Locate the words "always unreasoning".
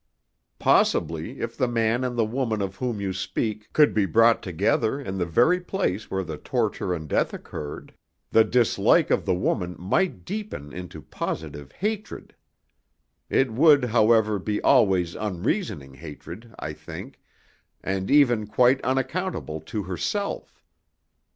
14.63-15.93